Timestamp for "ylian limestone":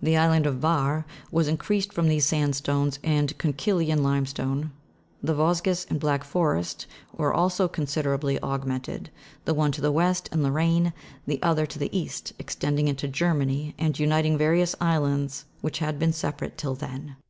3.66-4.70